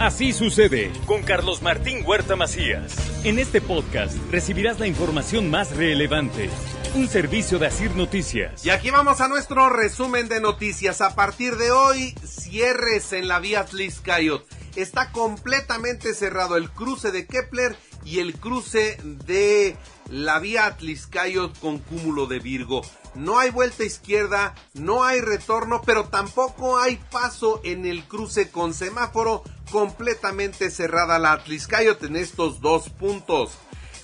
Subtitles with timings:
[0.00, 2.96] Así sucede con Carlos Martín Huerta Macías.
[3.24, 6.50] En este podcast recibirás la información más relevante.
[6.96, 8.66] Un servicio de Asir Noticias.
[8.66, 11.00] Y aquí vamos a nuestro resumen de noticias.
[11.00, 14.44] A partir de hoy, cierres en la vía Tliscayot.
[14.74, 19.76] Está completamente cerrado el cruce de Kepler y el cruce de
[20.10, 22.82] la vía Atliscayot con cúmulo de Virgo.
[23.14, 28.74] No hay vuelta izquierda, no hay retorno, pero tampoco hay paso en el cruce con
[28.74, 33.52] semáforo completamente cerrada la Atliscayot en estos dos puntos.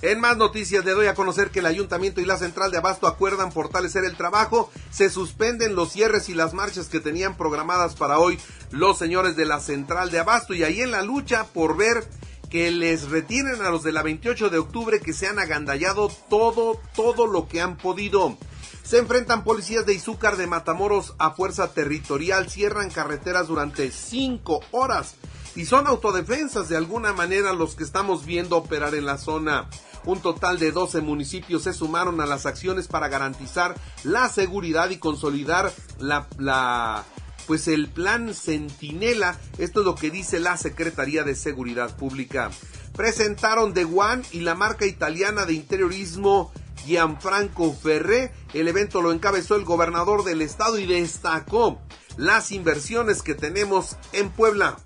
[0.00, 3.08] En más noticias le doy a conocer que el ayuntamiento y la central de abasto
[3.08, 8.20] acuerdan fortalecer el trabajo, se suspenden los cierres y las marchas que tenían programadas para
[8.20, 8.38] hoy
[8.70, 12.06] los señores de la central de abasto y ahí en la lucha por ver
[12.48, 16.80] que les retiren a los de la 28 de octubre que se han agandallado todo,
[16.94, 18.36] todo lo que han podido.
[18.82, 25.16] Se enfrentan policías de Izúcar de Matamoros a fuerza territorial, cierran carreteras durante cinco horas
[25.54, 29.68] y son autodefensas de alguna manera los que estamos viendo operar en la zona.
[30.04, 34.96] Un total de 12 municipios se sumaron a las acciones para garantizar la seguridad y
[34.96, 37.04] consolidar la
[37.48, 42.50] pues el plan Centinela, esto es lo que dice la Secretaría de Seguridad Pública.
[42.94, 46.52] Presentaron The One y la marca italiana de interiorismo
[46.84, 48.32] Gianfranco Ferré.
[48.52, 51.80] El evento lo encabezó el gobernador del estado y destacó
[52.18, 54.76] las inversiones que tenemos en Puebla.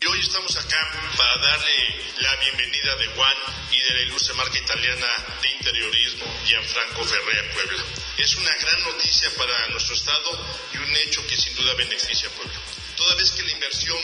[0.00, 0.76] Y hoy estamos acá
[1.16, 1.76] para darle
[2.20, 3.36] la bienvenida de Juan
[3.72, 5.06] y de la ilustre marca italiana
[5.42, 7.84] de interiorismo Gianfranco Ferré a Puebla.
[8.18, 10.30] Es una gran noticia para nuestro estado
[10.74, 12.60] y un hecho que sin duda beneficia a Puebla.
[12.96, 13.98] Toda vez que la inversión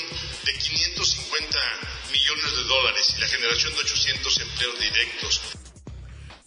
[0.44, 1.58] de 550
[2.12, 5.40] millones de dólares y la generación de 800 empleos directos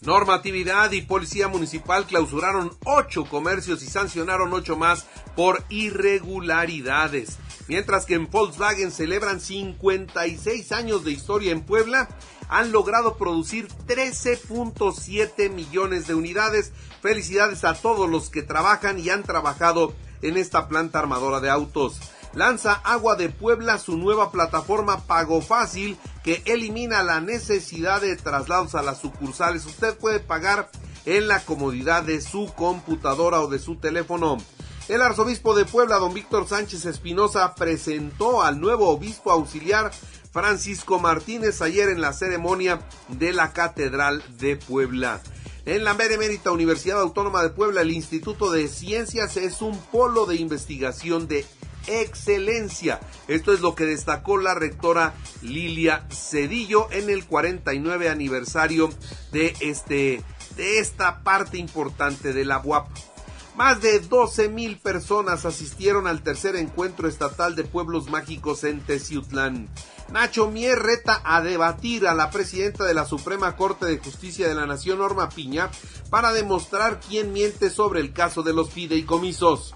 [0.04, 7.38] Normatividad y Policía Municipal clausuraron ocho comercios y sancionaron ocho más por irregularidades.
[7.66, 12.08] Mientras que en Volkswagen celebran 56 años de historia en Puebla,
[12.48, 16.72] han logrado producir 13.7 millones de unidades.
[17.00, 22.00] Felicidades a todos los que trabajan y han trabajado en esta planta armadora de autos.
[22.34, 28.74] Lanza Agua de Puebla su nueva plataforma Pago Fácil que elimina la necesidad de traslados
[28.74, 29.66] a las sucursales.
[29.66, 30.70] Usted puede pagar
[31.06, 34.38] en la comodidad de su computadora o de su teléfono.
[34.86, 39.90] El arzobispo de Puebla, don Víctor Sánchez Espinosa, presentó al nuevo obispo auxiliar
[40.30, 45.22] Francisco Martínez ayer en la ceremonia de la Catedral de Puebla.
[45.64, 50.36] En la Benemérita Universidad Autónoma de Puebla, el Instituto de Ciencias es un polo de
[50.36, 51.46] investigación de
[51.86, 53.00] excelencia.
[53.26, 58.90] Esto es lo que destacó la rectora Lilia Cedillo en el 49 aniversario
[59.32, 60.22] de este
[60.56, 63.13] de esta parte importante de la UAP.
[63.56, 69.68] Más de 12 mil personas asistieron al tercer encuentro estatal de pueblos mágicos en Teciutlán.
[70.12, 74.56] Nacho Mier reta a debatir a la presidenta de la Suprema Corte de Justicia de
[74.56, 75.70] la Nación, Norma Piña,
[76.10, 79.72] para demostrar quién miente sobre el caso de los fideicomisos.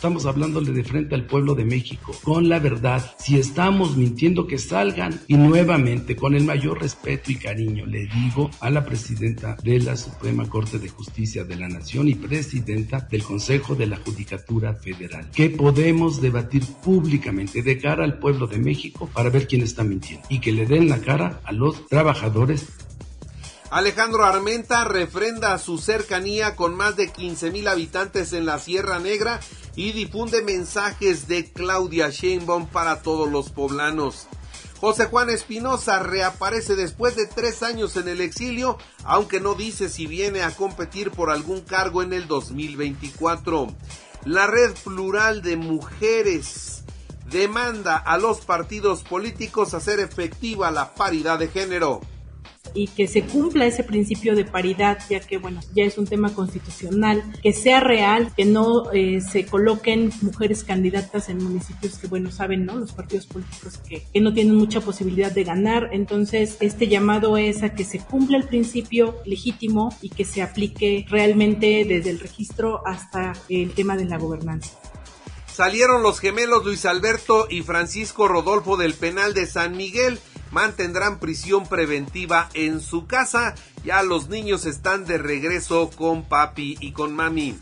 [0.00, 3.04] Estamos hablándole de frente al pueblo de México, con la verdad.
[3.18, 5.20] Si estamos mintiendo, que salgan.
[5.26, 9.98] Y nuevamente, con el mayor respeto y cariño, le digo a la presidenta de la
[9.98, 15.30] Suprema Corte de Justicia de la Nación y presidenta del Consejo de la Judicatura Federal,
[15.32, 20.26] que podemos debatir públicamente de cara al pueblo de México para ver quién está mintiendo
[20.30, 22.68] y que le den la cara a los trabajadores
[23.70, 29.38] Alejandro Armenta refrenda su cercanía con más de 15 mil habitantes en la Sierra Negra
[29.76, 34.26] y difunde mensajes de Claudia Sheinbaum para todos los poblanos.
[34.80, 40.06] José Juan Espinosa reaparece después de tres años en el exilio, aunque no dice si
[40.06, 43.68] viene a competir por algún cargo en el 2024.
[44.24, 46.84] La red plural de mujeres
[47.30, 52.00] demanda a los partidos políticos hacer efectiva la paridad de género
[52.74, 56.32] y que se cumpla ese principio de paridad, ya que, bueno, ya es un tema
[56.34, 62.30] constitucional, que sea real, que no eh, se coloquen mujeres candidatas en municipios que, bueno,
[62.30, 62.76] saben, ¿no?
[62.76, 65.90] Los partidos políticos que, que no tienen mucha posibilidad de ganar.
[65.92, 71.06] Entonces, este llamado es a que se cumpla el principio legítimo y que se aplique
[71.08, 74.70] realmente desde el registro hasta el tema de la gobernanza.
[75.52, 80.18] Salieron los gemelos Luis Alberto y Francisco Rodolfo del penal de San Miguel
[80.50, 83.54] mantendrán prisión preventiva en su casa.
[83.84, 87.56] Ya los niños están de regreso con papi y con mami.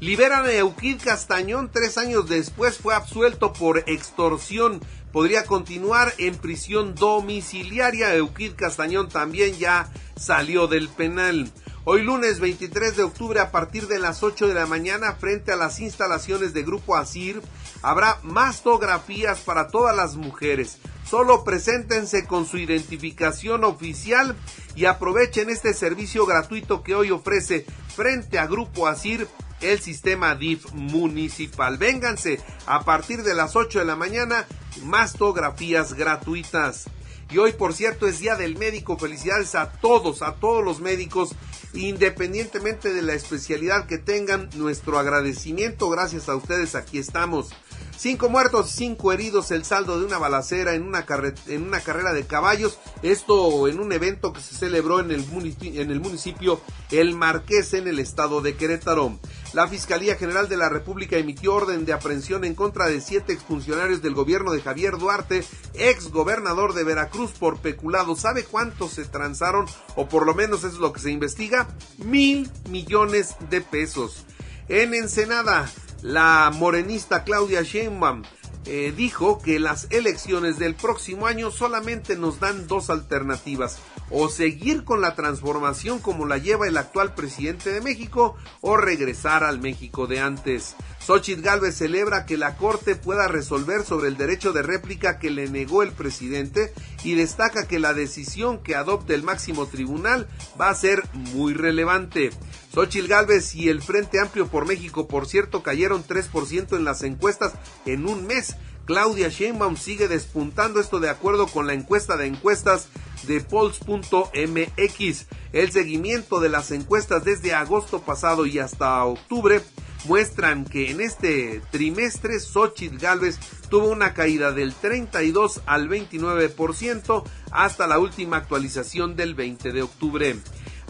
[0.00, 4.80] Liberan a Euquid Castañón tres años después, fue absuelto por extorsión.
[5.12, 8.14] Podría continuar en prisión domiciliaria.
[8.14, 11.50] Euquid Castañón también ya salió del penal.
[11.84, 15.56] Hoy lunes 23 de octubre a partir de las 8 de la mañana frente a
[15.56, 17.40] las instalaciones de Grupo Asir
[17.82, 20.78] habrá mastografías para todas las mujeres.
[21.08, 24.36] Solo preséntense con su identificación oficial
[24.74, 27.64] y aprovechen este servicio gratuito que hoy ofrece
[27.94, 29.26] frente a Grupo Asir
[29.60, 31.78] el sistema DIF municipal.
[31.78, 34.46] Vénganse a partir de las 8 de la mañana,
[34.84, 36.90] mastografías gratuitas.
[37.30, 38.96] Y hoy, por cierto, es Día del Médico.
[38.96, 41.30] Felicidades a todos, a todos los médicos,
[41.74, 44.48] independientemente de la especialidad que tengan.
[44.54, 47.50] Nuestro agradecimiento, gracias a ustedes, aquí estamos.
[47.98, 52.78] Cinco muertos, cinco heridos, el saldo de una balacera en una, carrera de caballos.
[53.02, 55.24] Esto en un evento que se celebró en el,
[55.62, 56.60] en el municipio
[56.92, 59.18] El Marqués en el estado de Querétaro.
[59.54, 64.02] La Fiscalía General de la República emitió orden de aprehensión en contra de siete exfuncionarios
[64.02, 65.42] del gobierno de Javier Duarte,
[65.72, 68.14] ex gobernador de Veracruz, por peculado.
[68.14, 69.66] ¿Sabe cuántos se transaron?
[69.96, 71.68] O por lo menos es lo que se investiga.
[71.96, 74.26] Mil millones de pesos.
[74.68, 75.70] En Ensenada,
[76.02, 78.22] la morenista Claudia Sheinbaum
[78.70, 83.78] eh, dijo que las elecciones del próximo año solamente nos dan dos alternativas,
[84.10, 89.42] o seguir con la transformación como la lleva el actual presidente de México, o regresar
[89.42, 90.76] al México de antes.
[91.00, 95.48] Xochitl Galvez celebra que la Corte pueda resolver sobre el derecho de réplica que le
[95.48, 100.28] negó el presidente y destaca que la decisión que adopte el máximo tribunal
[100.60, 102.30] va a ser muy relevante.
[102.78, 107.54] Xochitl Galvez y el Frente Amplio por México, por cierto, cayeron 3% en las encuestas
[107.86, 108.54] en un mes.
[108.84, 112.86] Claudia Sheinbaum sigue despuntando esto de acuerdo con la encuesta de encuestas
[113.26, 115.26] de Polls.mx.
[115.52, 119.60] El seguimiento de las encuestas desde agosto pasado y hasta octubre
[120.04, 123.40] muestran que en este trimestre Xochitl Galvez
[123.70, 130.36] tuvo una caída del 32 al 29% hasta la última actualización del 20 de octubre.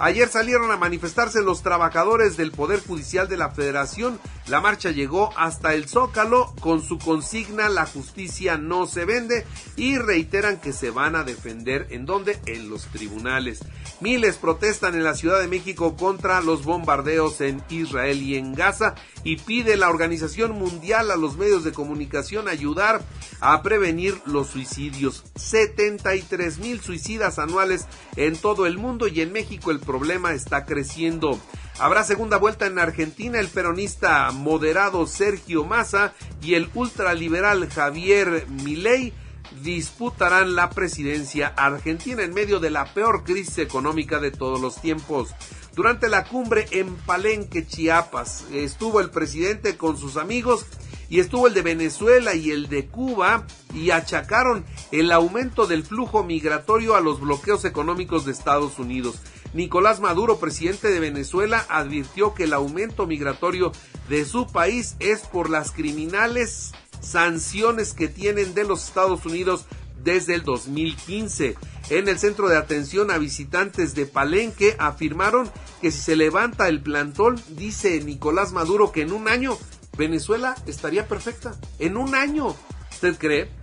[0.01, 4.21] Ayer salieron a manifestarse los trabajadores del Poder Judicial de la Federación.
[4.47, 9.45] La marcha llegó hasta el Zócalo con su consigna La justicia no se vende
[9.77, 13.59] y reiteran que se van a defender en donde en los tribunales.
[14.01, 18.95] Miles protestan en la Ciudad de México contra los bombardeos en Israel y en Gaza
[19.29, 23.03] y pide la Organización Mundial a los medios de comunicación ayudar
[23.41, 25.23] a prevenir los suicidios.
[25.35, 27.85] 73 mil suicidas anuales
[28.17, 31.39] en todo el mundo y en México el problema está creciendo.
[31.79, 33.39] Habrá segunda vuelta en Argentina.
[33.39, 39.13] El peronista moderado Sergio Massa y el ultraliberal Javier Milei
[39.63, 45.35] disputarán la presidencia argentina en medio de la peor crisis económica de todos los tiempos.
[45.75, 50.67] Durante la cumbre en Palenque, Chiapas, estuvo el presidente con sus amigos
[51.11, 56.25] y estuvo el de Venezuela y el de Cuba y achacaron el aumento del flujo
[56.25, 59.21] migratorio a los bloqueos económicos de Estados Unidos.
[59.55, 63.73] Nicolás Maduro, presidente de Venezuela, advirtió que el aumento migratorio
[64.09, 69.67] de su país es por las criminales sanciones que tienen de los Estados Unidos
[70.03, 71.57] desde el 2015.
[71.91, 75.51] En el centro de atención a visitantes de Palenque afirmaron
[75.81, 79.57] que si se levanta el plantón, dice Nicolás Maduro que en un año
[79.97, 81.57] Venezuela estaría perfecta.
[81.79, 82.55] En un año.
[82.93, 83.58] ¿Usted cree?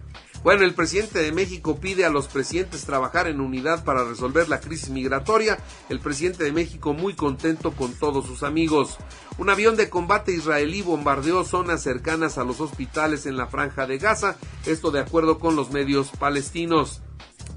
[0.45, 4.59] Bueno, el presidente de México pide a los presidentes trabajar en unidad para resolver la
[4.59, 5.57] crisis migratoria.
[5.89, 8.97] El presidente de México muy contento con todos sus amigos.
[9.39, 13.97] Un avión de combate israelí bombardeó zonas cercanas a los hospitales en la franja de
[13.97, 14.35] Gaza,
[14.67, 17.01] esto de acuerdo con los medios palestinos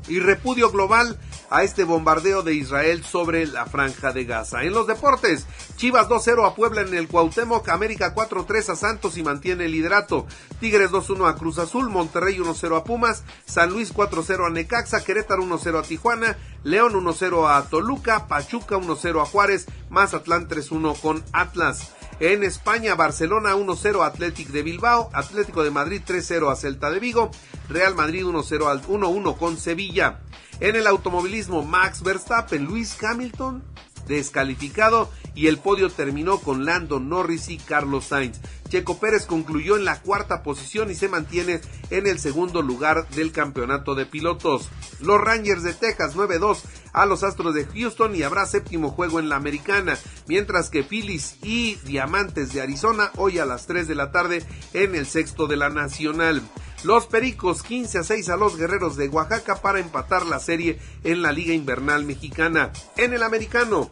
[0.08, 1.18] y repudio global
[1.50, 4.64] a este bombardeo de Israel sobre la franja de Gaza.
[4.64, 5.46] En los deportes,
[5.78, 10.26] Chivas 2-0 a Puebla en el Cuauhtémoc, América 4-3 a Santos y mantiene el liderato.
[10.58, 15.44] Tigres 2-1 a Cruz Azul, Monterrey 1-0 a Pumas, San Luis 4-0 a Necaxa, Querétaro
[15.44, 21.92] 1-0 a Tijuana, León 1-0 a Toluca, Pachuca 1-0 a Juárez, Mazatlán 3-1 con Atlas.
[22.18, 27.30] En España, Barcelona 1-0 Athletic de Bilbao, Atlético de Madrid 3-0 a Celta de Vigo,
[27.68, 30.22] Real Madrid 1-0 al 1-1 con Sevilla.
[30.58, 33.62] En el automovilismo, Max Verstappen, Luis Hamilton
[34.08, 38.40] descalificado y el podio terminó con Lando Norris y Carlos Sainz.
[38.68, 41.60] Checo Pérez concluyó en la cuarta posición y se mantiene
[41.90, 44.68] en el segundo lugar del campeonato de pilotos.
[45.00, 46.58] Los Rangers de Texas 9-2
[46.92, 49.96] a los Astros de Houston y habrá séptimo juego en la americana,
[50.26, 54.94] mientras que Phillies y Diamantes de Arizona hoy a las 3 de la tarde en
[54.94, 56.42] el sexto de la nacional.
[56.84, 61.22] Los Pericos 15 a 6 a los Guerreros de Oaxaca para empatar la serie en
[61.22, 62.72] la Liga Invernal Mexicana.
[62.96, 63.90] En el americano,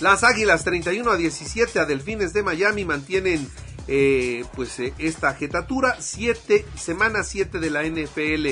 [0.00, 3.48] las Águilas 31 a 17 a Delfines de Miami mantienen
[3.86, 5.96] eh, pues eh, esta jetatura.
[6.00, 8.48] Siete, semana 7 de la NFL.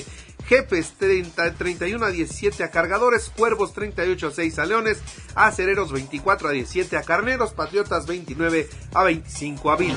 [0.46, 4.98] Jefes 30, 31 a 17 a Cargadores, Cuervos 38 a 6 a Leones,
[5.34, 9.96] Acereros 24 a 17 a Carneros, Patriotas 29 a 25 a Vil.